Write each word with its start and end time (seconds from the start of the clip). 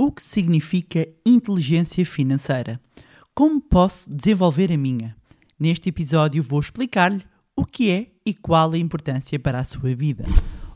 O 0.00 0.12
que 0.12 0.22
significa 0.22 1.08
inteligência 1.26 2.06
financeira? 2.06 2.80
Como 3.34 3.60
posso 3.60 4.08
desenvolver 4.08 4.70
a 4.70 4.76
minha? 4.76 5.16
Neste 5.58 5.88
episódio 5.88 6.40
vou 6.40 6.60
explicar-lhe 6.60 7.24
o 7.56 7.64
que 7.64 7.90
é 7.90 8.06
e 8.24 8.32
qual 8.32 8.70
a 8.70 8.78
importância 8.78 9.40
para 9.40 9.58
a 9.58 9.64
sua 9.64 9.96
vida. 9.96 10.24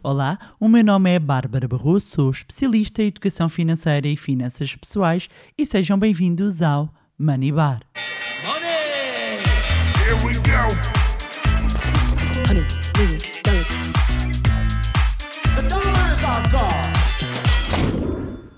Olá, 0.03 0.37
o 0.59 0.69
meu 0.69 0.83
nome 0.83 1.15
é 1.15 1.21
Bárbara 1.21 1.69
Barroso, 1.69 2.07
sou 2.07 2.31
especialista 2.33 3.01
em 3.01 3.07
educação 3.07 3.49
financeira 3.49 4.09
e 4.09 4.17
finanças 4.17 4.75
pessoais 4.75 5.29
e 5.57 5.65
sejam 5.65 5.97
bem-vindos 5.97 6.61
ao 6.61 6.93
Money 7.17 7.53
Bar. 7.53 7.81
Money! 8.45 9.39
Here 10.05 10.27
we 10.27 10.35
go! 10.35 11.02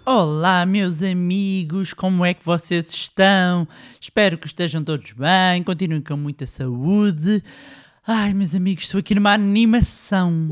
Olá, 0.07 0.67
meus 0.67 1.03
amigos, 1.03 1.95
como 1.95 2.27
é 2.27 2.35
que 2.35 2.45
vocês 2.45 2.93
estão? 2.93 3.67
Espero 3.99 4.37
que 4.37 4.47
estejam 4.47 4.85
todos 4.85 5.13
bem, 5.13 5.63
continuem 5.63 6.03
com 6.03 6.15
muita 6.15 6.45
saúde. 6.45 7.43
Ai, 8.07 8.35
meus 8.35 8.55
amigos, 8.55 8.85
estou 8.85 8.99
aqui 8.99 9.15
numa 9.15 9.33
animação. 9.33 10.51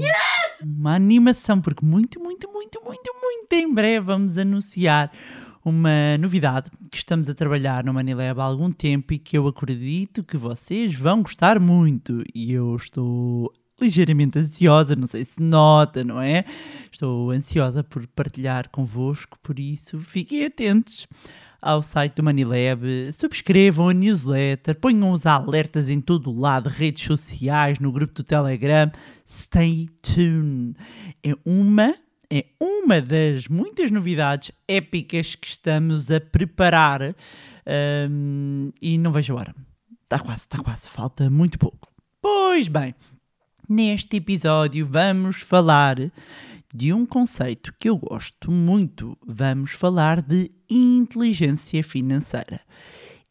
Uma 0.65 0.95
animação, 0.95 1.61
porque 1.61 1.85
muito, 1.85 2.19
muito, 2.19 2.51
muito, 2.51 2.81
muito, 2.83 3.11
muito 3.21 3.53
em 3.53 3.75
breve 3.75 4.07
vamos 4.07 4.39
anunciar 4.39 5.13
uma 5.63 6.17
novidade 6.19 6.71
que 6.91 6.97
estamos 6.97 7.29
a 7.29 7.35
trabalhar 7.35 7.85
no 7.85 7.93
Manilab 7.93 8.41
há 8.41 8.45
algum 8.45 8.73
tempo 8.73 9.13
e 9.13 9.19
que 9.19 9.37
eu 9.37 9.47
acredito 9.47 10.25
que 10.25 10.39
vocês 10.39 10.95
vão 10.95 11.21
gostar 11.21 11.61
muito. 11.61 12.25
E 12.35 12.53
eu 12.53 12.75
estou 12.75 13.53
ligeiramente 13.83 14.39
ansiosa, 14.39 14.97
não 14.97 15.07
sei 15.07 15.25
se 15.25 15.43
nota, 15.43 16.03
não 16.05 16.21
é? 16.21 16.45
Estou 16.91 17.31
ansiosa 17.31 17.83
por 17.83 18.07
partilhar 18.07 18.71
convosco, 18.71 19.39
por 19.43 19.59
isso 19.59 19.99
fiquem 19.99 20.45
atentos 20.45 21.09
ao 21.63 21.81
site 21.81 22.17
do 22.17 22.25
Manilab, 22.25 23.13
subscrevam 23.13 23.89
a 23.89 23.95
newsletter, 23.95 24.75
ponham 24.75 25.13
os 25.13 25.25
alertas 25.25 25.89
em 25.89 26.01
todo 26.01 26.29
o 26.31 26.39
lado, 26.39 26.69
redes 26.69 27.05
sociais, 27.05 27.79
no 27.79 27.93
grupo 27.93 28.15
do 28.15 28.25
Telegram. 28.25 28.91
Stay 29.25 29.89
tuned. 30.03 30.77
É 31.23 31.33
uma, 31.47 31.95
é 32.29 32.47
uma 32.59 33.01
das 33.01 33.47
muitas 33.47 33.93
novidades 33.93 34.51
épicas 34.67 35.37
que 35.37 35.47
estamos 35.47 36.11
a 36.11 36.21
preparar 36.21 37.15
hum, 38.11 38.73
e 38.83 38.99
não 38.99 39.13
vejo 39.13 39.35
a 39.35 39.41
hora. 39.41 39.55
Está 40.03 40.19
quase, 40.19 40.41
está 40.41 40.59
quase, 40.59 40.89
falta 40.89 41.31
muito 41.31 41.61
pouco. 41.61 41.93
Pois 42.21 42.67
bem, 42.67 42.93
Neste 43.75 44.19
episódio 44.19 44.85
vamos 44.85 45.41
falar 45.41 45.97
de 46.75 46.93
um 46.93 47.07
conceito 47.07 47.73
que 47.81 47.89
eu 47.89 47.97
gosto 47.97 48.51
muito. 48.53 49.17
Vamos 49.27 49.71
falar 49.71 50.21
de 50.21 50.51
inteligência 50.69 51.83
financeira. 51.83 52.61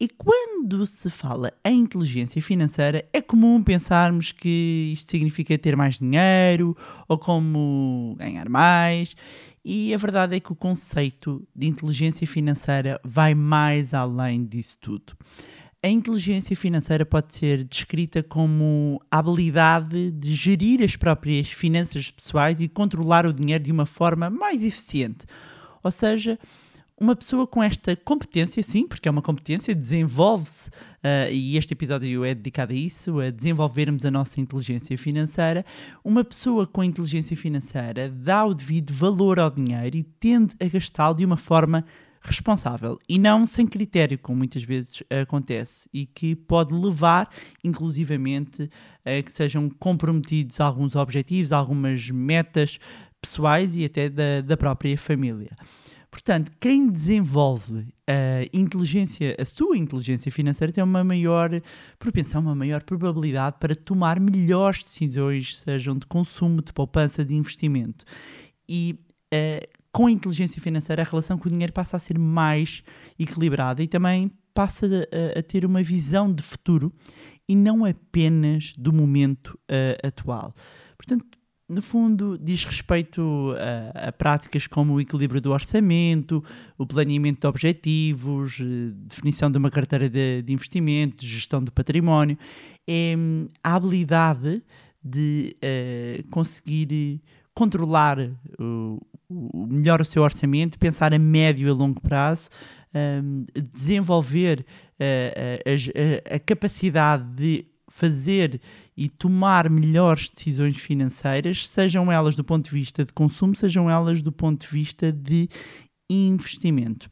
E 0.00 0.08
quando 0.08 0.84
se 0.84 1.08
fala 1.10 1.52
em 1.64 1.78
inteligência 1.78 2.42
financeira, 2.42 3.08
é 3.12 3.22
comum 3.22 3.62
pensarmos 3.62 4.32
que 4.32 4.90
isto 4.92 5.12
significa 5.12 5.56
ter 5.56 5.76
mais 5.76 6.00
dinheiro 6.00 6.76
ou 7.06 7.16
como 7.16 8.16
ganhar 8.18 8.48
mais. 8.48 9.14
E 9.64 9.94
a 9.94 9.96
verdade 9.96 10.34
é 10.34 10.40
que 10.40 10.50
o 10.50 10.56
conceito 10.56 11.46
de 11.54 11.68
inteligência 11.68 12.26
financeira 12.26 13.00
vai 13.04 13.32
mais 13.32 13.94
além 13.94 14.44
disso 14.44 14.76
tudo. 14.80 15.16
A 15.84 15.88
inteligência 15.88 16.54
financeira 16.54 17.04
pode 17.04 17.34
ser 17.34 17.64
descrita 17.64 18.22
como 18.22 19.02
a 19.10 19.18
habilidade 19.18 20.12
de 20.12 20.32
gerir 20.32 20.80
as 20.80 20.94
próprias 20.94 21.50
finanças 21.50 22.08
pessoais 22.08 22.60
e 22.60 22.68
controlar 22.68 23.26
o 23.26 23.32
dinheiro 23.32 23.64
de 23.64 23.72
uma 23.72 23.84
forma 23.84 24.30
mais 24.30 24.62
eficiente. 24.62 25.26
Ou 25.82 25.90
seja, 25.90 26.38
uma 26.96 27.16
pessoa 27.16 27.48
com 27.48 27.60
esta 27.60 27.96
competência, 27.96 28.62
sim, 28.62 28.86
porque 28.86 29.08
é 29.08 29.10
uma 29.10 29.20
competência, 29.20 29.74
desenvolve-se, 29.74 30.68
uh, 30.68 31.32
e 31.32 31.56
este 31.56 31.72
episódio 31.72 32.24
é 32.24 32.32
dedicado 32.32 32.72
a 32.72 32.76
isso, 32.76 33.18
a 33.18 33.30
desenvolvermos 33.30 34.04
a 34.04 34.10
nossa 34.12 34.40
inteligência 34.40 34.96
financeira. 34.96 35.66
Uma 36.04 36.22
pessoa 36.22 36.64
com 36.64 36.84
inteligência 36.84 37.36
financeira 37.36 38.08
dá 38.08 38.44
o 38.44 38.54
devido 38.54 38.92
valor 38.92 39.40
ao 39.40 39.50
dinheiro 39.50 39.96
e 39.96 40.04
tende 40.04 40.54
a 40.60 40.68
gastá-lo 40.68 41.16
de 41.16 41.24
uma 41.24 41.36
forma 41.36 41.84
responsável 42.22 42.98
e 43.08 43.18
não 43.18 43.44
sem 43.44 43.66
critério, 43.66 44.18
como 44.18 44.38
muitas 44.38 44.62
vezes 44.62 45.02
acontece, 45.22 45.88
e 45.92 46.06
que 46.06 46.34
pode 46.34 46.72
levar, 46.72 47.28
inclusivamente, 47.64 48.70
a 49.04 49.22
que 49.22 49.32
sejam 49.32 49.68
comprometidos 49.68 50.60
alguns 50.60 50.94
objetivos, 50.94 51.52
algumas 51.52 52.08
metas 52.10 52.78
pessoais 53.20 53.76
e 53.76 53.84
até 53.84 54.08
da, 54.08 54.40
da 54.40 54.56
própria 54.56 54.96
família. 54.96 55.50
Portanto, 56.10 56.52
quem 56.60 56.90
desenvolve 56.90 57.86
a 58.06 58.44
inteligência, 58.52 59.34
a 59.38 59.46
sua 59.46 59.78
inteligência 59.78 60.30
financeira 60.30 60.70
tem 60.70 60.84
uma 60.84 61.02
maior 61.02 61.50
propensão, 61.98 62.42
uma 62.42 62.54
maior 62.54 62.82
probabilidade 62.82 63.56
para 63.58 63.74
tomar 63.74 64.20
melhores 64.20 64.82
decisões, 64.82 65.58
sejam 65.60 65.96
de 65.96 66.06
consumo, 66.06 66.60
de 66.60 66.70
poupança, 66.70 67.24
de 67.24 67.34
investimento. 67.34 68.04
E 68.68 68.98
uh, 69.32 69.81
com 69.92 70.06
a 70.06 70.10
inteligência 70.10 70.60
financeira, 70.60 71.02
a 71.02 71.04
relação 71.04 71.36
com 71.38 71.48
o 71.48 71.50
dinheiro 71.52 71.72
passa 71.72 71.96
a 71.96 72.00
ser 72.00 72.18
mais 72.18 72.82
equilibrada 73.18 73.82
e 73.82 73.86
também 73.86 74.32
passa 74.54 74.86
a, 74.86 75.38
a 75.38 75.42
ter 75.42 75.66
uma 75.66 75.82
visão 75.82 76.32
de 76.32 76.42
futuro 76.42 76.92
e 77.48 77.54
não 77.54 77.84
apenas 77.84 78.72
do 78.78 78.92
momento 78.92 79.58
uh, 79.70 80.06
atual. 80.06 80.54
Portanto, 80.96 81.26
no 81.68 81.80
fundo, 81.80 82.38
diz 82.38 82.64
respeito 82.64 83.54
a, 83.94 84.08
a, 84.08 84.12
práticas 84.12 84.66
como 84.66 84.94
o 84.94 85.00
equilíbrio 85.00 85.40
do 85.40 85.52
orçamento, 85.52 86.42
o 86.76 86.86
planeamento 86.86 87.40
de 87.40 87.46
objetivos, 87.46 88.58
uh, 88.60 88.92
definição 88.92 89.50
de 89.50 89.58
uma 89.58 89.70
carteira 89.70 90.08
de, 90.08 90.42
de 90.42 90.52
investimento, 90.52 91.24
gestão 91.24 91.62
do 91.62 91.72
património. 91.72 92.38
É 92.86 93.14
hum, 93.16 93.48
a 93.62 93.74
habilidade 93.74 94.62
de 95.02 95.56
uh, 95.56 96.28
conseguir 96.30 97.20
controlar 97.54 98.18
o, 98.58 98.98
melhor 99.54 100.00
o 100.00 100.04
seu 100.04 100.22
orçamento, 100.22 100.78
pensar 100.78 101.12
a 101.12 101.18
médio 101.18 101.68
e 101.68 101.70
longo 101.70 102.00
prazo, 102.00 102.48
um, 102.94 103.44
desenvolver 103.72 104.64
uh, 105.00 106.30
a, 106.30 106.32
a, 106.32 106.36
a 106.36 106.38
capacidade 106.38 107.24
de 107.34 107.66
fazer 107.88 108.60
e 108.96 109.08
tomar 109.08 109.68
melhores 109.68 110.30
decisões 110.30 110.76
financeiras, 110.76 111.68
sejam 111.68 112.10
elas 112.10 112.34
do 112.34 112.44
ponto 112.44 112.64
de 112.64 112.70
vista 112.70 113.04
de 113.04 113.12
consumo, 113.12 113.54
sejam 113.54 113.90
elas 113.90 114.22
do 114.22 114.32
ponto 114.32 114.66
de 114.66 114.72
vista 114.72 115.12
de 115.12 115.48
investimento. 116.08 117.10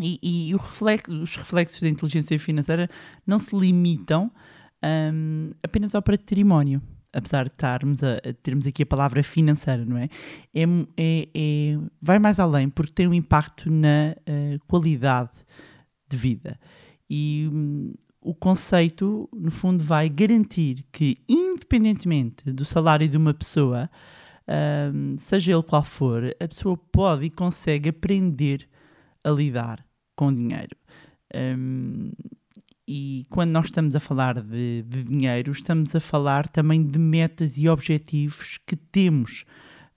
E, 0.00 0.18
e 0.22 0.52
reflexo, 0.52 1.12
os 1.12 1.36
reflexos 1.36 1.80
da 1.80 1.88
inteligência 1.88 2.38
financeira 2.38 2.88
não 3.26 3.38
se 3.38 3.56
limitam 3.56 4.30
um, 4.84 5.52
apenas 5.62 5.94
ao 5.94 6.02
património 6.02 6.82
apesar 7.12 7.44
de 7.44 7.52
estarmos 7.52 8.02
a, 8.02 8.16
a, 8.16 8.32
termos 8.42 8.66
aqui 8.66 8.82
a 8.82 8.86
palavra 8.86 9.22
financeira, 9.22 9.84
não 9.84 9.96
é? 9.96 10.08
É, 10.54 10.62
é, 10.96 11.28
é 11.34 11.78
vai 12.00 12.18
mais 12.18 12.38
além 12.38 12.68
porque 12.68 12.92
tem 12.92 13.08
um 13.08 13.14
impacto 13.14 13.70
na 13.70 14.14
uh, 14.28 14.58
qualidade 14.66 15.30
de 16.08 16.16
vida. 16.16 16.58
E 17.08 17.48
um, 17.52 17.94
o 18.20 18.34
conceito, 18.34 19.28
no 19.32 19.50
fundo, 19.50 19.82
vai 19.82 20.08
garantir 20.08 20.84
que, 20.90 21.18
independentemente 21.28 22.50
do 22.52 22.64
salário 22.64 23.08
de 23.08 23.16
uma 23.16 23.32
pessoa, 23.32 23.88
um, 24.92 25.16
seja 25.18 25.52
ele 25.52 25.62
qual 25.62 25.82
for, 25.82 26.34
a 26.40 26.48
pessoa 26.48 26.76
pode 26.76 27.26
e 27.26 27.30
consegue 27.30 27.90
aprender 27.90 28.68
a 29.22 29.30
lidar 29.30 29.84
com 30.16 30.32
dinheiro. 30.32 30.76
Um, 31.34 32.10
e 32.86 33.26
quando 33.28 33.50
nós 33.50 33.66
estamos 33.66 33.96
a 33.96 34.00
falar 34.00 34.40
de, 34.40 34.82
de, 34.82 35.02
dinheiro, 35.02 35.50
estamos 35.50 35.94
a 35.96 36.00
falar 36.00 36.48
também 36.48 36.84
de 36.84 36.98
metas 36.98 37.52
e 37.56 37.68
objetivos 37.68 38.58
que 38.64 38.76
temos 38.76 39.44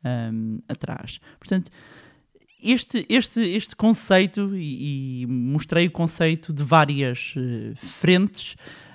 um, 0.03 0.59
atrás. 0.67 1.19
Portanto, 1.37 1.69
este, 2.61 3.05
este, 3.07 3.41
este 3.41 3.75
conceito, 3.75 4.55
e, 4.55 5.21
e 5.21 5.27
mostrei 5.27 5.85
o 5.85 5.91
conceito 5.91 6.51
de 6.51 6.63
várias 6.63 7.35
uh, 7.37 7.75
frentes 7.75 8.53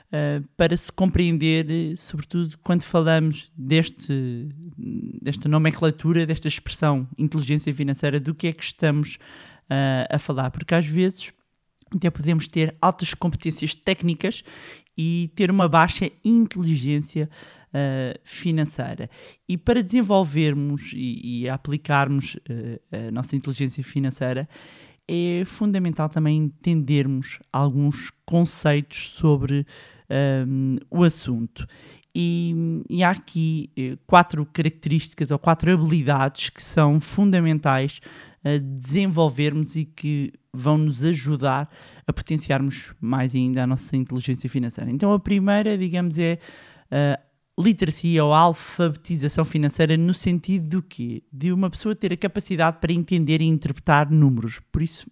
uh, 0.09 0.45
para 0.57 0.77
se 0.77 0.91
compreender, 0.91 1.97
sobretudo 1.97 2.59
quando 2.65 2.83
falamos 2.83 3.53
deste, 3.57 4.49
desta 5.23 5.49
nomenclatura, 5.49 6.27
desta 6.27 6.49
expressão 6.49 7.09
inteligência 7.17 7.73
financeira, 7.73 8.19
do 8.19 8.35
que 8.35 8.49
é 8.49 8.53
que 8.53 8.65
estamos 8.65 9.19
a 10.11 10.19
falar. 10.19 10.51
Porque 10.51 10.75
às 10.75 10.85
vezes 10.85 11.33
até 11.97 12.11
podemos 12.11 12.49
ter 12.49 12.75
altas 12.81 13.15
competências 13.15 13.75
técnicas 13.75 14.43
e 14.97 15.31
ter 15.35 15.51
uma 15.51 15.69
baixa 15.69 16.11
inteligência 16.25 17.29
uh, 17.69 18.19
financeira. 18.25 19.11
E 19.49 19.57
para 19.57 19.83
desenvolvermos 19.83 20.93
e, 20.95 21.43
e 21.43 21.49
aplicarmos 21.49 22.35
uh, 22.35 23.09
a 23.09 23.11
nossa 23.11 23.37
inteligência 23.37 23.83
financeira, 23.83 24.49
é 25.07 25.45
fundamental 25.45 26.09
também 26.09 26.37
entendermos 26.39 27.39
alguns 27.53 28.11
conceitos 28.25 29.11
sobre 29.11 29.67
um, 30.47 30.79
o 30.91 31.05
assunto. 31.05 31.67
E, 32.17 32.55
e, 32.89 33.03
há 33.03 33.11
aqui 33.11 33.71
eh, 33.77 33.99
quatro 34.07 34.47
características 34.47 35.33
ou 35.33 35.39
quatro 35.39 35.73
habilidades 35.73 36.49
que 36.49 36.63
são 36.63 37.01
fundamentais 37.01 38.01
a 38.45 38.59
desenvolvermos 38.59 39.75
e 39.75 39.87
que 39.87 40.33
vão 40.53 40.77
nos 40.79 41.03
ajudar 41.03 41.69
a 42.07 42.13
potenciarmos 42.13 42.95
mais 43.01 43.35
ainda 43.35 43.65
a 43.65 43.67
nossa 43.67 43.97
inteligência 43.97 44.49
financeira. 44.49 44.91
Então, 44.91 45.13
a 45.13 45.19
primeira, 45.19 45.77
digamos, 45.77 46.19
é 46.19 46.39
a 46.91 47.19
literacia 47.59 48.25
ou 48.25 48.35
a 48.35 48.41
alfabetização 48.41 49.45
financeira 49.45 49.97
no 49.97 50.13
sentido 50.13 50.67
do 50.67 50.83
quê? 50.83 51.23
De 51.33 51.53
uma 51.53 51.71
pessoa 51.71 51.95
ter 51.95 52.13
a 52.13 52.17
capacidade 52.17 52.79
para 52.81 52.93
entender 52.93 53.41
e 53.41 53.47
interpretar 53.47 54.11
números. 54.11 54.61
Por 54.71 54.83
isso, 54.83 55.07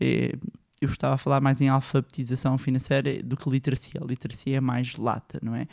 eh, 0.00 0.32
eu 0.80 0.88
estava 0.88 1.14
a 1.14 1.18
falar 1.18 1.40
mais 1.40 1.60
em 1.60 1.68
alfabetização 1.68 2.56
financeira 2.56 3.22
do 3.22 3.36
que 3.36 3.50
literacia. 3.50 4.00
A 4.00 4.06
literacia 4.06 4.56
é 4.56 4.60
mais 4.60 4.96
lata, 4.96 5.38
não 5.42 5.54
é? 5.54 5.66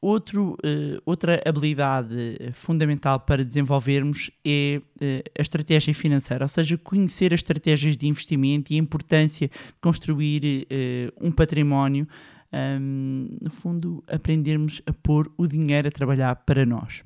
Outro, 0.00 0.52
uh, 0.64 1.00
outra 1.04 1.42
habilidade 1.44 2.14
fundamental 2.52 3.18
para 3.20 3.44
desenvolvermos 3.44 4.30
é 4.44 4.80
uh, 4.80 5.30
a 5.38 5.42
estratégia 5.42 5.94
financeira, 5.94 6.44
ou 6.44 6.48
seja, 6.48 6.76
conhecer 6.78 7.32
as 7.32 7.40
estratégias 7.40 7.96
de 7.96 8.06
investimento 8.06 8.72
e 8.72 8.76
a 8.76 8.78
importância 8.78 9.48
de 9.48 9.54
construir 9.80 10.66
uh, 10.70 11.26
um 11.26 11.30
património. 11.30 12.06
Um, 12.52 13.36
no 13.42 13.50
fundo, 13.50 14.04
aprendermos 14.06 14.80
a 14.86 14.92
pôr 14.92 15.30
o 15.36 15.46
dinheiro 15.46 15.88
a 15.88 15.90
trabalhar 15.90 16.36
para 16.36 16.64
nós. 16.64 17.02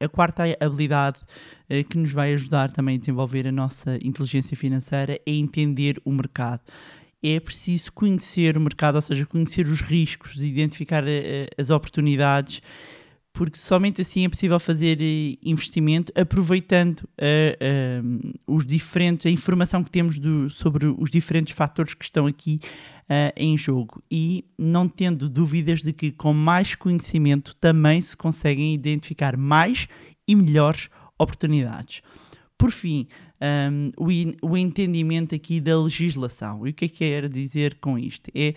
A 0.00 0.08
quarta 0.08 0.44
habilidade 0.60 1.18
eh, 1.68 1.82
que 1.82 1.98
nos 1.98 2.12
vai 2.12 2.32
ajudar 2.32 2.70
também 2.70 2.94
a 2.94 2.98
desenvolver 3.00 3.48
a 3.48 3.52
nossa 3.52 3.96
inteligência 3.96 4.56
financeira 4.56 5.14
é 5.26 5.32
entender 5.32 6.00
o 6.04 6.12
mercado. 6.12 6.60
É 7.22 7.40
preciso 7.40 7.92
conhecer 7.92 8.56
o 8.56 8.60
mercado, 8.60 8.96
ou 8.96 9.02
seja, 9.02 9.26
conhecer 9.26 9.66
os 9.66 9.80
riscos, 9.80 10.36
identificar 10.36 11.04
eh, 11.06 11.48
as 11.58 11.70
oportunidades, 11.70 12.62
porque 13.32 13.58
somente 13.58 14.02
assim 14.02 14.24
é 14.24 14.28
possível 14.28 14.58
fazer 14.60 14.98
eh, 15.00 15.36
investimento 15.42 16.12
aproveitando 16.14 17.08
os 18.46 18.64
diferentes, 18.64 19.26
a 19.26 19.30
informação 19.30 19.82
que 19.82 19.90
temos 19.90 20.18
do, 20.18 20.48
sobre 20.48 20.86
os 20.86 21.10
diferentes 21.10 21.54
fatores 21.54 21.94
que 21.94 22.04
estão 22.04 22.26
aqui 22.26 22.60
em 23.36 23.56
jogo 23.56 24.02
e 24.10 24.44
não 24.58 24.86
tendo 24.86 25.28
dúvidas 25.28 25.80
de 25.80 25.92
que 25.94 26.12
com 26.12 26.34
mais 26.34 26.74
conhecimento 26.74 27.56
também 27.56 28.02
se 28.02 28.16
conseguem 28.16 28.74
identificar 28.74 29.36
mais 29.36 29.88
e 30.26 30.36
melhores 30.36 30.90
oportunidades. 31.18 32.02
Por 32.56 32.70
fim, 32.70 33.06
um, 33.40 33.92
o, 33.96 34.50
o, 34.50 34.56
entendimento 34.56 35.34
aqui 35.34 35.60
da 35.60 35.78
legislação. 35.78 36.66
E 36.66 36.70
o 36.70 36.74
que 36.74 36.86
é 36.86 36.88
que 36.88 36.98
quero 36.98 37.28
dizer 37.28 37.76
com 37.76 37.98
isto? 37.98 38.30
É, 38.34 38.54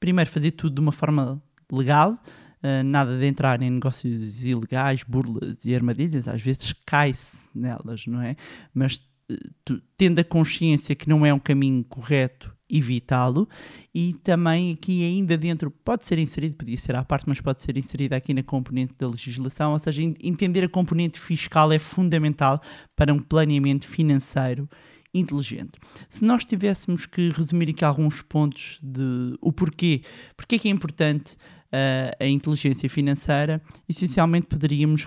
primeiro, 0.00 0.30
fazer 0.30 0.52
tudo 0.52 0.74
de 0.74 0.80
uma 0.80 0.92
forma 0.92 1.42
legal, 1.70 2.12
uh, 2.12 2.84
nada 2.84 3.18
de 3.18 3.26
entrar 3.26 3.62
em 3.62 3.70
negócios 3.70 4.44
ilegais, 4.44 5.02
burlas 5.02 5.64
e 5.64 5.74
armadilhas, 5.74 6.28
às 6.28 6.42
vezes 6.42 6.72
cai-se 6.84 7.36
nelas, 7.54 8.06
não 8.06 8.20
é? 8.20 8.36
Mas 8.72 8.96
uh, 9.30 9.80
tendo 9.96 10.18
a 10.18 10.24
consciência 10.24 10.94
que 10.94 11.08
não 11.08 11.24
é 11.24 11.32
um 11.32 11.38
caminho 11.38 11.84
correto 11.84 12.54
evitá-lo 12.68 13.48
e 13.94 14.14
também 14.24 14.72
aqui 14.72 15.04
ainda 15.04 15.36
dentro 15.36 15.70
pode 15.70 16.06
ser 16.06 16.18
inserido, 16.18 16.56
podia 16.56 16.76
ser 16.76 16.96
à 16.96 17.04
parte, 17.04 17.28
mas 17.28 17.40
pode 17.40 17.62
ser 17.62 17.76
inserido 17.76 18.14
aqui 18.14 18.32
na 18.32 18.42
componente 18.42 18.94
da 18.98 19.06
legislação, 19.06 19.72
ou 19.72 19.78
seja, 19.78 20.02
entender 20.02 20.64
a 20.64 20.68
componente 20.68 21.20
fiscal 21.20 21.72
é 21.72 21.78
fundamental 21.78 22.60
para 22.96 23.12
um 23.12 23.18
planeamento 23.18 23.86
financeiro 23.86 24.68
inteligente. 25.12 25.78
Se 26.08 26.24
nós 26.24 26.44
tivéssemos 26.44 27.06
que 27.06 27.28
resumir 27.30 27.70
aqui 27.70 27.84
alguns 27.84 28.20
pontos 28.20 28.80
de 28.82 29.36
o 29.40 29.52
porquê, 29.52 30.02
porque 30.36 30.56
é 30.56 30.58
que 30.58 30.68
é 30.68 30.70
importante 30.70 31.34
uh, 31.34 32.16
a 32.18 32.26
inteligência 32.26 32.88
financeira, 32.88 33.62
essencialmente 33.88 34.46
poderíamos 34.46 35.06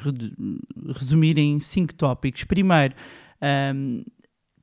resumir 0.96 1.38
em 1.38 1.60
cinco 1.60 1.94
tópicos. 1.94 2.46
Primeiro, 2.46 2.96
um, 3.76 4.04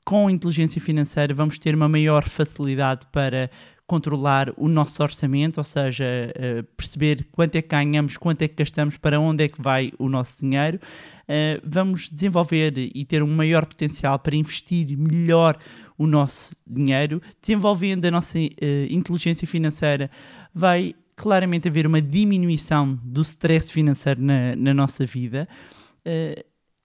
com 0.04 0.28
inteligência 0.28 0.80
financeira 0.80 1.32
vamos 1.32 1.58
ter 1.58 1.74
uma 1.74 1.88
maior 1.88 2.28
facilidade 2.28 3.06
para 3.10 3.50
controlar 3.86 4.52
o 4.56 4.66
nosso 4.66 5.02
orçamento, 5.02 5.58
ou 5.58 5.64
seja, 5.64 6.04
uh, 6.04 6.64
perceber 6.76 7.26
quanto 7.30 7.56
é 7.56 7.62
que 7.62 7.68
ganhamos, 7.68 8.16
quanto 8.16 8.42
é 8.42 8.48
que 8.48 8.54
gastamos, 8.54 8.96
para 8.96 9.20
onde 9.20 9.44
é 9.44 9.48
que 9.48 9.60
vai 9.60 9.92
o 9.98 10.08
nosso 10.08 10.40
dinheiro. 10.40 10.78
Uh, 11.22 11.60
vamos 11.62 12.08
desenvolver 12.08 12.72
e 12.76 13.04
ter 13.04 13.22
um 13.22 13.34
maior 13.34 13.66
potencial 13.66 14.18
para 14.18 14.34
investir 14.36 14.96
melhor 14.96 15.58
o 15.98 16.06
nosso 16.06 16.54
dinheiro, 16.66 17.20
desenvolvendo 17.40 18.06
a 18.06 18.10
nossa 18.10 18.38
uh, 18.38 18.42
inteligência 18.88 19.46
financeira, 19.46 20.10
vai 20.54 20.94
claramente 21.14 21.68
haver 21.68 21.86
uma 21.86 22.00
diminuição 22.00 22.98
do 23.04 23.20
stress 23.20 23.70
financeiro 23.70 24.20
na, 24.20 24.56
na 24.56 24.74
nossa 24.74 25.04
vida. 25.04 25.46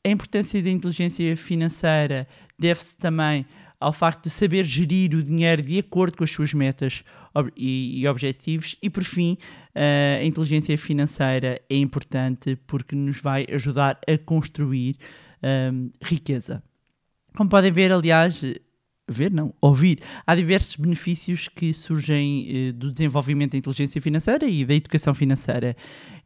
A 0.05 0.09
importância 0.09 0.61
da 0.61 0.69
inteligência 0.69 1.35
financeira 1.35 2.27
deve-se 2.57 2.95
também 2.95 3.45
ao 3.79 3.93
facto 3.93 4.23
de 4.23 4.29
saber 4.29 4.65
gerir 4.65 5.15
o 5.15 5.23
dinheiro 5.23 5.61
de 5.61 5.79
acordo 5.79 6.17
com 6.17 6.23
as 6.23 6.31
suas 6.31 6.53
metas 6.53 7.03
e, 7.55 8.05
objetivos. 8.07 8.75
E 8.81 8.89
por 8.89 9.03
fim, 9.03 9.37
a 9.73 10.23
inteligência 10.23 10.77
financeira 10.77 11.61
é 11.69 11.77
importante 11.77 12.57
porque 12.67 12.95
nos 12.95 13.21
vai 13.21 13.45
ajudar 13.49 13.99
a 14.07 14.17
construir 14.17 14.97
um, 15.71 15.89
riqueza. 16.01 16.61
Como 17.35 17.49
podem 17.49 17.71
ver, 17.71 17.91
aliás, 17.91 18.43
ver 19.07 19.31
não, 19.31 19.53
ouvir, 19.61 19.99
há 20.25 20.35
diversos 20.35 20.75
benefícios 20.75 21.47
que 21.47 21.73
surgem 21.73 22.47
eh, 22.49 22.71
do 22.71 22.91
desenvolvimento 22.91 23.53
da 23.53 23.57
inteligência 23.57 24.01
financeira 24.01 24.45
e 24.45 24.65
da 24.65 24.75
educação 24.75 25.13
financeira 25.13 25.75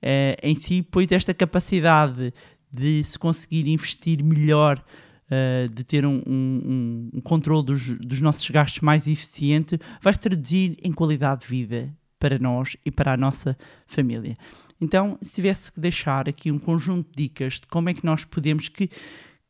eh, 0.01 0.37
em 0.41 0.55
si, 0.55 0.81
pois 0.81 1.11
esta 1.11 1.33
capacidade 1.33 2.33
de 2.73 3.03
se 3.03 3.17
conseguir 3.17 3.67
investir 3.67 4.23
melhor 4.23 4.83
uh, 5.27 5.69
de 5.69 5.83
ter 5.83 6.05
um, 6.05 6.21
um, 6.25 7.09
um 7.13 7.21
controle 7.21 7.65
dos, 7.65 7.89
dos, 7.99 8.21
nossos 8.21 8.49
gastos 8.49 8.81
mais 8.81 9.07
eficiente, 9.07 9.79
vai 10.01 10.15
traduzir 10.15 10.77
em 10.83 10.91
qualidade 10.91 11.41
de 11.41 11.47
vida 11.47 11.93
para 12.19 12.39
nós 12.39 12.77
e 12.85 12.91
para 12.91 13.13
a 13.13 13.17
nossa 13.17 13.57
família. 13.85 14.37
Então, 14.79 15.17
se 15.21 15.33
tivesse 15.33 15.71
que 15.71 15.79
deixar 15.79 16.27
aqui 16.27 16.51
um 16.51 16.59
conjunto 16.59 17.09
de 17.09 17.23
dicas 17.23 17.55
de 17.55 17.67
como 17.67 17.89
é 17.89 17.93
que 17.93 18.05
nós 18.05 18.25
podemos, 18.25 18.69
que, 18.69 18.89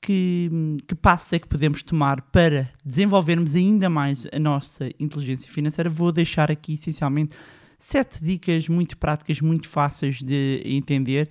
que, 0.02 0.50
que 0.88 0.96
passos 0.96 1.34
é 1.34 1.40
que 1.40 1.48
podemos 1.48 1.84
tomar 1.84 2.22
para 2.22 2.70
desenvolvermos 2.84 3.56
ainda 3.56 3.90
mais 3.90 4.28
a 4.32 4.40
nossa 4.40 4.90
inteligência 5.00 5.50
financeira, 5.50 5.90
vou 5.90 6.12
deixar 6.12 6.52
aqui 6.52 6.74
essencialmente 6.74 7.38
sete 7.78 8.24
dicas 8.24 8.70
muito 8.70 8.98
práticas, 8.98 9.42
muito 9.42 9.68
fáceis 9.68 10.22
de 10.22 10.62
entender, 10.66 11.30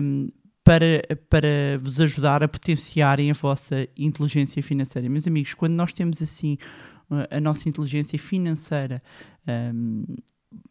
um, 0.00 0.28
para, 0.64 1.02
para 1.28 1.78
vos 1.78 2.00
ajudar 2.00 2.42
a 2.42 2.48
potenciarem 2.48 3.30
a 3.30 3.34
vossa 3.34 3.86
inteligência 3.96 4.62
financeira. 4.62 5.08
Meus 5.08 5.28
amigos, 5.28 5.52
quando 5.52 5.74
nós 5.74 5.92
temos 5.92 6.22
assim 6.22 6.56
a 7.30 7.38
nossa 7.38 7.68
inteligência 7.68 8.18
financeira 8.18 9.02
um, 9.46 10.04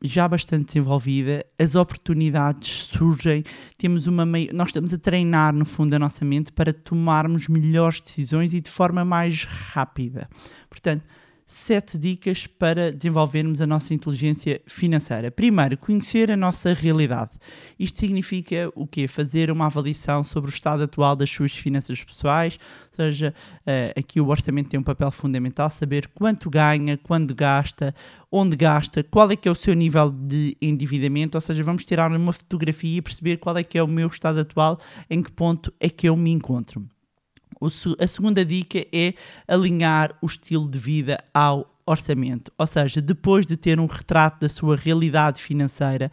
já 0.02 0.28
bastante 0.28 0.68
desenvolvida, 0.68 1.46
as 1.60 1.76
oportunidades 1.76 2.86
surgem, 2.86 3.44
temos 3.78 4.08
uma 4.08 4.26
nós 4.52 4.70
estamos 4.70 4.94
a 4.94 4.98
treinar 4.98 5.54
no 5.54 5.66
fundo 5.66 5.94
a 5.94 6.00
nossa 6.00 6.26
mente 6.26 6.52
para 6.52 6.74
tomarmos 6.74 7.48
melhores 7.48 8.02
decisões 8.02 8.54
e 8.54 8.62
de 8.62 8.70
forma 8.70 9.06
mais 9.06 9.44
rápida. 9.44 10.28
Portanto, 10.70 11.04
sete 11.48 11.98
dicas 11.98 12.48
para 12.48 12.92
desenvolvermos 12.92 13.62
a 13.62 13.68
nossa 13.68 13.94
inteligência 13.94 14.62
financeira. 14.66 15.30
Primeiro, 15.30 15.78
conhecer 15.78 16.32
a 16.32 16.38
nossa 16.38 16.74
realidade. 16.74 17.32
Isto 17.80 18.00
significa 18.00 18.72
o 18.76 18.88
quê? 18.88 19.08
Fazer 19.08 19.52
uma 19.52 19.66
avaliação 19.66 20.24
sobre 20.24 20.50
o 20.50 20.54
estado 20.54 20.84
atual 20.84 21.16
das 21.16 21.30
suas 21.30 21.52
finanças 21.52 22.04
pessoais, 22.04 22.60
ou 22.92 22.96
seja, 22.96 23.34
uh, 23.62 24.00
aqui 24.00 24.20
o 24.20 24.28
orçamento 24.28 24.70
tem 24.70 24.80
um 24.80 24.84
papel 24.84 25.12
fundamental, 25.12 25.70
saber 25.70 26.08
quanto 26.14 26.50
ganha, 26.50 26.98
quando 26.98 27.34
gasta, 27.36 27.94
onde 28.32 28.56
gasta, 28.56 29.04
qual 29.04 29.30
é 29.32 29.36
que 29.36 29.48
é 29.48 29.52
o 29.52 29.56
seu 29.56 29.74
nível 29.74 30.10
de 30.10 30.58
endividamento, 30.62 31.38
ou 31.38 31.42
seja, 31.42 31.64
vamos 31.64 31.86
tirar 31.86 32.12
uma 32.12 32.34
fotografia 32.34 32.98
e 32.98 33.02
perceber 33.02 33.38
qual 33.38 33.58
é 33.58 33.64
que 33.64 33.78
é 33.78 33.84
o 33.84 33.88
meu 33.88 34.08
estado 34.08 34.40
atual, 34.40 34.80
em 35.10 35.22
que 35.22 35.32
ponto 35.32 35.74
é 35.80 35.90
que 35.90 36.08
eu 36.08 36.16
me 36.16 36.32
encontro 36.32 36.88
a 38.00 38.08
segunda 38.08 38.44
dica 38.46 38.86
é 38.92 39.14
alinhar 39.48 40.16
o 40.22 40.26
estilo 40.26 40.70
de 40.70 40.78
vida 40.78 41.24
ao 41.34 41.74
orçamento, 41.86 42.52
ou 42.58 42.68
seja, 42.68 43.02
depois 43.02 43.46
de 43.46 43.58
ter 43.58 43.80
um 43.80 43.86
retrato 43.86 44.42
da 44.42 44.50
sua 44.50 44.76
realidade 44.76 45.42
financeira 45.42 46.12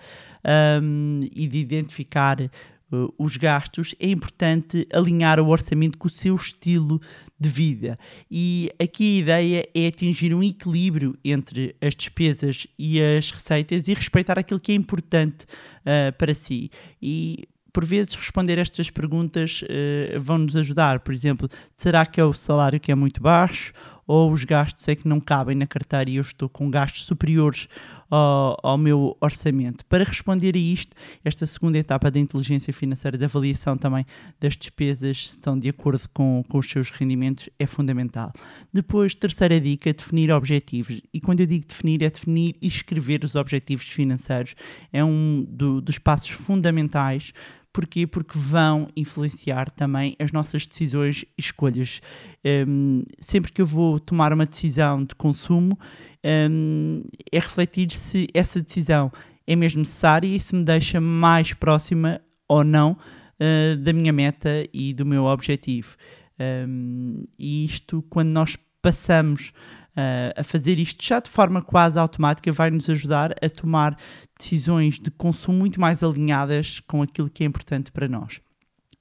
um, 0.82 1.20
e 1.32 1.46
de 1.46 1.58
identificar 1.58 2.40
uh, 2.40 3.14
os 3.18 3.36
gastos, 3.36 3.94
é 4.00 4.08
importante 4.08 4.86
alinhar 4.92 5.38
o 5.38 5.48
orçamento 5.48 5.96
com 5.96 6.08
o 6.08 6.10
seu 6.10 6.34
estilo 6.34 7.00
de 7.38 7.48
vida. 7.48 7.98
E 8.30 8.70
aqui 8.80 9.18
a 9.18 9.20
ideia 9.20 9.68
é 9.74 9.86
atingir 9.86 10.34
um 10.34 10.42
equilíbrio 10.42 11.16
entre 11.24 11.76
as 11.80 11.94
despesas 11.94 12.66
e 12.78 13.00
as 13.00 13.30
receitas 13.30 13.86
e 13.86 13.94
respeitar 13.94 14.38
aquilo 14.38 14.60
que 14.60 14.72
é 14.72 14.74
importante 14.74 15.44
uh, 15.44 16.12
para 16.18 16.34
si. 16.34 16.70
E 17.00 17.48
por 17.72 17.84
vezes 17.84 18.14
responder 18.14 18.58
estas 18.58 18.90
perguntas 18.90 19.62
uh, 19.62 20.20
vão 20.20 20.38
nos 20.38 20.56
ajudar. 20.56 21.00
Por 21.00 21.14
exemplo, 21.14 21.48
será 21.76 22.04
que 22.06 22.20
é 22.20 22.24
o 22.24 22.32
salário 22.32 22.80
que 22.80 22.92
é 22.92 22.94
muito 22.94 23.20
baixo? 23.20 23.72
ou 24.12 24.32
os 24.32 24.42
gastos 24.42 24.88
é 24.88 24.96
que 24.96 25.06
não 25.06 25.20
cabem 25.20 25.54
na 25.54 25.68
carteira 25.68 26.10
e 26.10 26.16
eu 26.16 26.22
estou 26.22 26.48
com 26.48 26.68
gastos 26.68 27.04
superiores 27.04 27.68
ao, 28.10 28.58
ao 28.60 28.76
meu 28.76 29.16
orçamento. 29.20 29.86
Para 29.86 30.02
responder 30.02 30.56
a 30.56 30.58
isto, 30.58 30.96
esta 31.24 31.46
segunda 31.46 31.78
etapa 31.78 32.10
da 32.10 32.18
inteligência 32.18 32.72
financeira, 32.72 33.16
da 33.16 33.26
avaliação 33.26 33.76
também 33.76 34.04
das 34.40 34.56
despesas, 34.56 35.28
se 35.28 35.34
estão 35.34 35.56
de 35.56 35.68
acordo 35.68 36.08
com, 36.12 36.42
com 36.48 36.58
os 36.58 36.68
seus 36.68 36.90
rendimentos, 36.90 37.48
é 37.56 37.66
fundamental. 37.66 38.32
Depois, 38.72 39.14
terceira 39.14 39.60
dica, 39.60 39.92
definir 39.92 40.32
objetivos. 40.32 41.00
E 41.14 41.20
quando 41.20 41.38
eu 41.38 41.46
digo 41.46 41.64
definir, 41.68 42.02
é 42.02 42.10
definir 42.10 42.56
e 42.60 42.66
escrever 42.66 43.22
os 43.22 43.36
objetivos 43.36 43.86
financeiros. 43.86 44.56
É 44.92 45.04
um 45.04 45.46
do, 45.48 45.80
dos 45.80 45.98
passos 45.98 46.30
fundamentais 46.30 47.32
Porquê? 47.72 48.06
Porque 48.06 48.36
vão 48.36 48.88
influenciar 48.96 49.70
também 49.70 50.16
as 50.18 50.32
nossas 50.32 50.66
decisões 50.66 51.24
e 51.38 51.40
escolhas. 51.40 52.00
Um, 52.44 53.04
sempre 53.20 53.52
que 53.52 53.62
eu 53.62 53.66
vou 53.66 54.00
tomar 54.00 54.32
uma 54.32 54.44
decisão 54.44 55.04
de 55.04 55.14
consumo, 55.14 55.78
um, 56.24 57.02
é 57.30 57.38
refletir 57.38 57.90
se 57.92 58.26
essa 58.34 58.60
decisão 58.60 59.12
é 59.46 59.54
mesmo 59.54 59.80
necessária 59.80 60.26
e 60.26 60.40
se 60.40 60.54
me 60.54 60.64
deixa 60.64 61.00
mais 61.00 61.52
próxima 61.52 62.20
ou 62.48 62.64
não 62.64 62.92
uh, 62.92 63.76
da 63.76 63.92
minha 63.92 64.12
meta 64.12 64.64
e 64.72 64.92
do 64.92 65.06
meu 65.06 65.24
objetivo. 65.24 65.96
Um, 66.40 67.24
e 67.38 67.64
isto, 67.64 68.02
quando 68.10 68.30
nós 68.30 68.56
passamos 68.82 69.52
uh, 69.96 70.40
a 70.40 70.44
fazer 70.44 70.78
isto 70.78 71.04
já 71.04 71.20
de 71.20 71.30
forma 71.30 71.62
quase 71.62 71.98
automática, 71.98 72.50
vai 72.52 72.70
nos 72.70 72.88
ajudar 72.88 73.34
a 73.42 73.48
tomar 73.48 73.96
decisões 74.38 74.98
de 74.98 75.10
consumo 75.10 75.58
muito 75.58 75.80
mais 75.80 76.02
alinhadas 76.02 76.80
com 76.80 77.02
aquilo 77.02 77.30
que 77.30 77.44
é 77.44 77.46
importante 77.46 77.92
para 77.92 78.08
nós. 78.08 78.40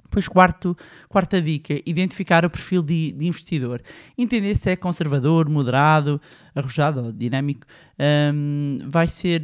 Depois, 0.09 0.27
quarto, 0.27 0.75
quarta 1.07 1.39
dica, 1.39 1.79
identificar 1.85 2.43
o 2.43 2.49
perfil 2.49 2.81
de, 2.81 3.11
de, 3.11 3.27
investidor. 3.27 3.79
Entender 4.17 4.55
se 4.57 4.71
é 4.71 4.75
conservador, 4.75 5.47
moderado, 5.47 6.19
arrojado 6.55 7.05
ou 7.05 7.11
dinâmico. 7.11 7.67
Um, 8.33 8.79
vai 8.87 9.07
ser 9.07 9.43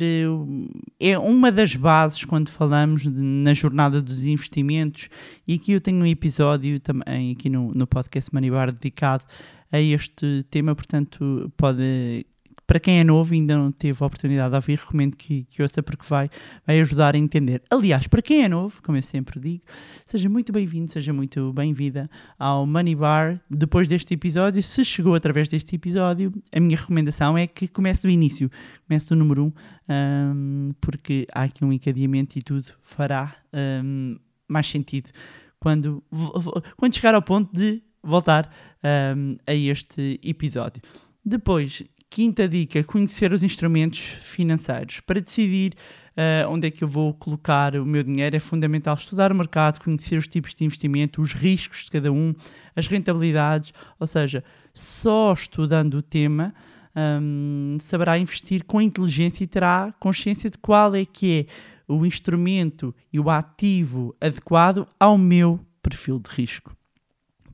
é 0.99 1.19
uma 1.19 1.51
das 1.51 1.75
bases 1.75 2.25
quando 2.25 2.49
falamos 2.49 3.03
de, 3.03 3.11
na 3.11 3.53
jornada 3.53 4.01
dos 4.01 4.25
investimentos. 4.25 5.07
E 5.47 5.53
aqui 5.53 5.73
eu 5.73 5.79
tenho 5.79 6.01
um 6.01 6.07
episódio 6.07 6.79
também 6.79 7.33
aqui 7.33 7.47
no, 7.47 7.71
no 7.71 7.85
podcast 7.85 8.33
Manibar 8.33 8.71
dedicado 8.71 9.23
a 9.71 9.79
este 9.79 10.45
tema, 10.49 10.75
portanto, 10.75 11.51
pode 11.57 12.25
para 12.67 12.79
quem 12.79 12.99
é 12.99 13.03
novo 13.03 13.33
e 13.33 13.37
ainda 13.37 13.55
não 13.55 13.71
teve 13.71 14.03
a 14.03 14.07
oportunidade 14.07 14.49
de 14.49 14.55
ouvir, 14.55 14.79
recomendo 14.79 15.15
que, 15.15 15.43
que 15.45 15.61
ouça 15.61 15.83
porque 15.83 16.05
vai, 16.07 16.29
vai 16.65 16.79
ajudar 16.79 17.15
a 17.15 17.17
entender. 17.17 17.61
Aliás, 17.69 18.07
para 18.07 18.21
quem 18.21 18.43
é 18.43 18.49
novo, 18.49 18.81
como 18.81 18.97
eu 18.97 19.01
sempre 19.01 19.39
digo, 19.39 19.63
seja 20.05 20.27
muito 20.27 20.51
bem-vindo, 20.51 20.91
seja 20.91 21.13
muito 21.13 21.53
bem-vinda 21.53 22.09
ao 22.39 22.65
Money 22.65 22.95
Bar. 22.95 23.39
Depois 23.49 23.87
deste 23.87 24.13
episódio, 24.13 24.63
se 24.63 24.83
chegou 24.83 25.13
através 25.13 25.47
deste 25.47 25.75
episódio, 25.75 26.33
a 26.51 26.59
minha 26.59 26.75
recomendação 26.75 27.37
é 27.37 27.45
que 27.45 27.67
comece 27.67 28.01
do 28.01 28.09
início, 28.09 28.49
comece 28.87 29.07
do 29.07 29.15
número 29.15 29.43
1, 29.43 29.45
um, 29.45 29.51
um, 29.89 30.71
porque 30.81 31.27
há 31.33 31.43
aqui 31.43 31.63
um 31.63 31.71
encadeamento 31.71 32.37
e 32.39 32.41
tudo 32.41 32.65
fará 32.81 33.35
um, 33.53 34.17
mais 34.47 34.67
sentido 34.67 35.11
quando, 35.59 36.03
quando 36.77 36.95
chegar 36.95 37.15
ao 37.15 37.21
ponto 37.21 37.55
de 37.55 37.81
voltar 38.05 38.49
um, 39.17 39.37
a 39.45 39.53
este 39.53 40.19
episódio. 40.23 40.81
Depois, 41.23 41.83
quinta 42.09 42.47
dica: 42.47 42.83
conhecer 42.83 43.33
os 43.33 43.43
instrumentos 43.43 43.99
financeiros. 43.99 44.99
Para 44.99 45.19
decidir 45.19 45.73
uh, 46.11 46.49
onde 46.49 46.67
é 46.67 46.71
que 46.71 46.83
eu 46.83 46.87
vou 46.87 47.13
colocar 47.13 47.75
o 47.75 47.85
meu 47.85 48.03
dinheiro, 48.03 48.35
é 48.35 48.39
fundamental 48.39 48.95
estudar 48.95 49.31
o 49.31 49.35
mercado, 49.35 49.83
conhecer 49.83 50.17
os 50.17 50.27
tipos 50.27 50.53
de 50.53 50.63
investimento, 50.63 51.21
os 51.21 51.33
riscos 51.33 51.85
de 51.85 51.91
cada 51.91 52.11
um, 52.11 52.33
as 52.75 52.87
rentabilidades. 52.87 53.73
Ou 53.99 54.07
seja, 54.07 54.43
só 54.73 55.33
estudando 55.33 55.95
o 55.95 56.01
tema. 56.01 56.53
Um, 56.97 57.77
saberá 57.81 58.17
investir 58.17 58.63
com 58.63 58.79
inteligência 58.79 59.43
e 59.43 59.47
terá 59.47 59.93
consciência 59.99 60.49
de 60.49 60.57
qual 60.57 60.95
é 60.95 61.03
que 61.03 61.39
é 61.41 61.45
o 61.93 62.05
instrumento 62.05 62.95
e 63.11 63.19
o 63.19 63.29
ativo 63.29 64.15
adequado 64.21 64.87
ao 64.97 65.17
meu 65.17 65.59
perfil 65.83 66.19
de 66.19 66.29
risco. 66.29 66.73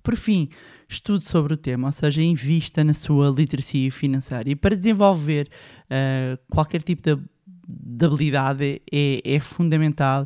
Por 0.04 0.16
fim, 0.16 0.50
estude 0.90 1.26
sobre 1.26 1.54
o 1.54 1.58
tema, 1.58 1.88
ou 1.88 1.92
seja, 1.92 2.22
invista 2.22 2.84
na 2.84 2.94
sua 2.94 3.30
literacia 3.30 3.92
financeira. 3.92 4.50
E 4.50 4.56
para 4.56 4.76
desenvolver 4.76 5.48
uh, 5.86 6.38
qualquer 6.50 6.82
tipo 6.82 7.02
de, 7.02 7.22
de 7.68 8.06
habilidade 8.06 8.82
é, 8.92 9.22
é 9.24 9.40
fundamental 9.40 10.26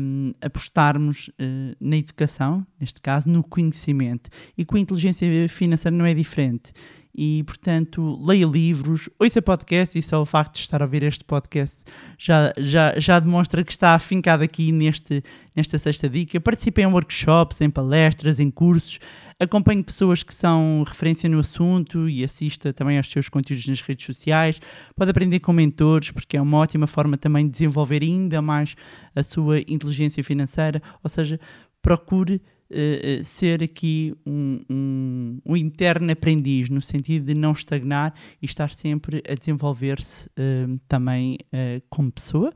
um, 0.00 0.32
apostarmos 0.40 1.28
uh, 1.28 1.76
na 1.80 1.96
educação, 1.96 2.66
neste 2.80 3.00
caso, 3.00 3.28
no 3.28 3.42
conhecimento. 3.42 4.30
E 4.56 4.64
com 4.64 4.76
a 4.76 4.80
inteligência 4.80 5.48
financeira 5.48 5.96
não 5.96 6.06
é 6.06 6.14
diferente 6.14 6.72
e, 7.20 7.42
portanto, 7.42 8.16
leia 8.24 8.46
livros, 8.46 9.10
ouça 9.18 9.42
podcast 9.42 9.98
e 9.98 10.00
só 10.00 10.22
o 10.22 10.24
facto 10.24 10.54
de 10.54 10.60
estar 10.60 10.80
a 10.80 10.84
ouvir 10.84 11.02
este 11.02 11.24
podcast 11.24 11.82
já, 12.16 12.52
já, 12.56 12.94
já 12.96 13.18
demonstra 13.18 13.64
que 13.64 13.72
está 13.72 13.92
afincado 13.92 14.44
aqui 14.44 14.70
neste, 14.70 15.24
nesta 15.56 15.78
sexta 15.78 16.08
dica. 16.08 16.40
Participe 16.40 16.80
em 16.80 16.86
workshops, 16.86 17.60
em 17.60 17.68
palestras, 17.68 18.38
em 18.38 18.52
cursos, 18.52 19.00
acompanhe 19.36 19.82
pessoas 19.82 20.22
que 20.22 20.32
são 20.32 20.84
referência 20.86 21.28
no 21.28 21.40
assunto 21.40 22.08
e 22.08 22.22
assista 22.22 22.72
também 22.72 22.96
aos 22.98 23.10
seus 23.10 23.28
conteúdos 23.28 23.66
nas 23.66 23.80
redes 23.80 24.06
sociais. 24.06 24.60
Pode 24.94 25.10
aprender 25.10 25.40
com 25.40 25.52
mentores, 25.52 26.12
porque 26.12 26.36
é 26.36 26.40
uma 26.40 26.58
ótima 26.58 26.86
forma 26.86 27.16
também 27.16 27.46
de 27.46 27.50
desenvolver 27.50 28.00
ainda 28.00 28.40
mais 28.40 28.76
a 29.12 29.24
sua 29.24 29.58
inteligência 29.66 30.22
financeira, 30.22 30.80
ou 31.02 31.10
seja, 31.10 31.40
procure 31.82 32.40
uh, 32.70 33.24
ser 33.24 33.62
aqui 33.62 34.14
um, 34.26 34.60
um, 34.68 35.38
um, 35.44 35.56
interno 35.56 36.10
aprendiz, 36.10 36.68
no 36.68 36.80
sentido 36.80 37.26
de 37.26 37.38
não 37.38 37.52
estagnar 37.52 38.14
e 38.40 38.46
estar 38.46 38.70
sempre 38.70 39.22
a 39.28 39.34
desenvolver-se 39.34 40.28
uh, 40.28 40.78
também 40.88 41.38
uh, 41.52 41.82
como 41.88 42.10
pessoa 42.12 42.52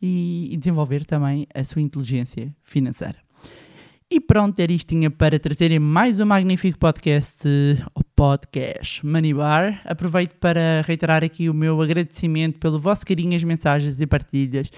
e, 0.00 0.52
e, 0.52 0.56
desenvolver 0.56 1.04
também 1.04 1.46
a 1.54 1.64
sua 1.64 1.82
inteligência 1.82 2.54
financeira. 2.62 3.18
E 4.08 4.20
pronto, 4.20 4.60
era 4.60 4.72
isto 4.72 4.94
para 5.18 5.36
trazerem 5.36 5.80
mais 5.80 6.20
um 6.20 6.26
magnífico 6.26 6.78
podcast, 6.78 7.42
o 7.92 8.04
podcast 8.14 9.04
Money 9.04 9.34
Bar. 9.34 9.82
Aproveito 9.84 10.36
para 10.36 10.80
reiterar 10.86 11.24
aqui 11.24 11.50
o 11.50 11.54
meu 11.54 11.82
agradecimento 11.82 12.60
pelo 12.60 12.78
vosso 12.78 13.04
carinho, 13.04 13.34
as 13.34 13.42
mensagens 13.42 14.00
e 14.00 14.06
partilhas. 14.06 14.70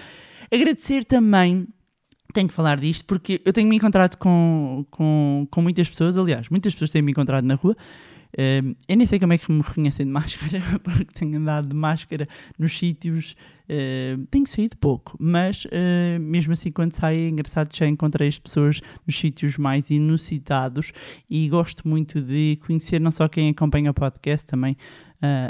Agradecer 0.51 1.05
também 1.05 1.67
tenho 2.33 2.47
que 2.47 2.53
falar 2.53 2.79
disto 2.79 3.05
porque 3.05 3.41
eu 3.43 3.53
tenho 3.53 3.67
me 3.67 3.75
encontrado 3.75 4.17
com, 4.17 4.85
com, 4.89 5.47
com 5.49 5.61
muitas 5.61 5.89
pessoas, 5.89 6.17
aliás, 6.17 6.49
muitas 6.49 6.73
pessoas 6.73 6.91
têm 6.91 7.01
me 7.01 7.11
encontrado 7.11 7.45
na 7.45 7.55
rua. 7.55 7.75
Uh, 8.31 8.75
eu 8.87 8.95
nem 8.95 9.07
sei 9.07 9.19
como 9.19 9.33
é 9.33 9.39
que 9.39 9.51
me 9.51 9.61
reconhecem 9.61 10.05
de 10.05 10.11
máscara, 10.11 10.61
porque 10.83 11.05
tenho 11.13 11.37
andado 11.37 11.67
de 11.69 11.75
máscara 11.75 12.27
nos 12.57 12.77
sítios. 12.77 13.35
Uh, 13.63 14.25
tenho 14.27 14.45
saído 14.45 14.77
pouco, 14.77 15.15
mas 15.19 15.65
uh, 15.65 16.19
mesmo 16.19 16.53
assim, 16.53 16.71
quando 16.71 16.93
saio, 16.93 17.19
é 17.19 17.29
engraçado 17.29 17.75
já 17.75 17.87
encontrei 17.87 18.27
as 18.27 18.37
pessoas 18.37 18.81
nos 19.05 19.17
sítios 19.17 19.57
mais 19.57 19.89
inusitados 19.89 20.91
e 21.29 21.49
gosto 21.49 21.87
muito 21.87 22.21
de 22.21 22.59
conhecer 22.65 22.99
não 22.99 23.11
só 23.11 23.27
quem 23.27 23.49
acompanha 23.49 23.91
o 23.91 23.93
podcast, 23.93 24.45
também 24.45 24.77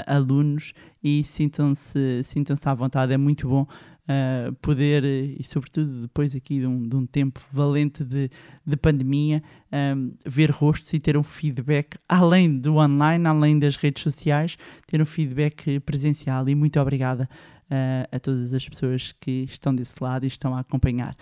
alunos 0.04 0.72
e 1.02 1.22
sintam-se 1.22 2.24
sintam 2.24 2.56
à 2.64 2.74
vontade. 2.74 3.12
É 3.12 3.16
muito 3.16 3.48
bom 3.48 3.68
uh, 4.10 4.52
poder, 4.56 5.04
e 5.04 5.42
sobretudo 5.44 6.02
depois 6.02 6.34
aqui 6.34 6.58
de 6.58 6.66
um, 6.66 6.88
de 6.88 6.96
um 6.96 7.06
tempo 7.06 7.40
valente 7.52 8.04
de, 8.04 8.30
de 8.66 8.76
pandemia, 8.76 9.42
um, 9.72 10.12
ver 10.26 10.50
rostos 10.50 10.92
e 10.92 10.98
ter 10.98 11.16
um 11.16 11.22
feedback 11.22 11.96
além 12.08 12.58
do 12.58 12.76
online, 12.76 13.26
além 13.26 13.58
das 13.58 13.76
redes 13.76 14.02
sociais, 14.02 14.58
ter 14.86 15.00
um 15.00 15.06
feedback 15.06 15.78
presencial. 15.80 16.48
E 16.48 16.54
muito 16.54 16.80
obrigada 16.80 17.28
uh, 17.70 18.08
a 18.10 18.18
todas 18.18 18.52
as 18.52 18.68
pessoas 18.68 19.12
que 19.20 19.44
estão 19.44 19.74
desse 19.74 20.02
lado 20.02 20.24
e 20.24 20.28
estão 20.28 20.54
a 20.54 20.60
acompanhar. 20.60 21.16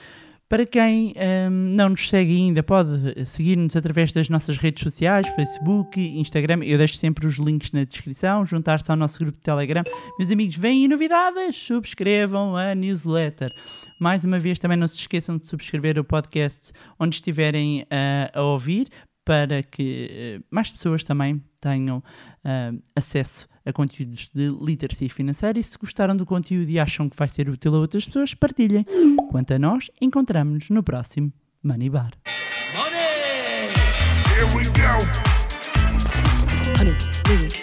Para 0.48 0.64
quem 0.64 1.14
um, 1.14 1.50
não 1.50 1.90
nos 1.90 2.08
segue 2.08 2.34
ainda, 2.34 2.62
pode 2.62 3.22
seguir-nos 3.26 3.76
através 3.76 4.14
das 4.14 4.30
nossas 4.30 4.56
redes 4.56 4.82
sociais, 4.82 5.28
Facebook, 5.34 6.00
Instagram. 6.00 6.64
Eu 6.64 6.78
deixo 6.78 6.96
sempre 6.96 7.26
os 7.26 7.34
links 7.34 7.70
na 7.72 7.84
descrição, 7.84 8.46
juntar-se 8.46 8.90
ao 8.90 8.96
nosso 8.96 9.18
grupo 9.18 9.36
de 9.36 9.42
Telegram. 9.42 9.82
Meus 10.18 10.30
amigos, 10.30 10.56
vêm 10.56 10.88
novidades, 10.88 11.54
subscrevam 11.54 12.56
a 12.56 12.74
newsletter. 12.74 13.48
Mais 14.00 14.24
uma 14.24 14.38
vez, 14.38 14.58
também 14.58 14.78
não 14.78 14.88
se 14.88 14.94
esqueçam 14.94 15.36
de 15.36 15.46
subscrever 15.46 15.98
o 15.98 16.04
podcast 16.04 16.72
onde 16.98 17.16
estiverem 17.16 17.82
uh, 17.82 18.30
a 18.32 18.42
ouvir, 18.42 18.88
para 19.26 19.62
que 19.62 20.38
uh, 20.40 20.44
mais 20.50 20.70
pessoas 20.70 21.04
também 21.04 21.42
tenham 21.60 21.98
uh, 21.98 22.82
acesso 22.96 23.46
a 23.52 23.57
a 23.68 23.72
conteúdos 23.72 24.30
de 24.34 24.48
literacia 24.48 25.10
financeira 25.10 25.58
e 25.58 25.62
se 25.62 25.76
gostaram 25.78 26.16
do 26.16 26.24
conteúdo 26.24 26.70
e 26.70 26.78
acham 26.78 27.08
que 27.08 27.16
vai 27.16 27.28
ser 27.28 27.50
útil 27.50 27.74
a 27.74 27.78
outras 27.78 28.06
pessoas, 28.06 28.32
partilhem. 28.32 28.84
Quanto 29.30 29.52
a 29.52 29.58
nós, 29.58 29.90
encontramos-nos 30.00 30.70
no 30.70 30.82
próximo 30.82 31.30
Money 31.62 31.90
Bar. 31.90 32.12
Money! 32.74 32.98
Here 34.34 34.46
we 34.56 34.64
go. 34.64 34.98
Honey, 36.78 37.57